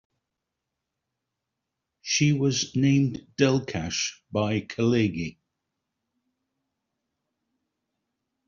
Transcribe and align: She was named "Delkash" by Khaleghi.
She 2.01 2.33
was 2.33 2.75
named 2.75 3.27
"Delkash" 3.37 4.15
by 4.31 4.61
Khaleghi. 4.61 5.37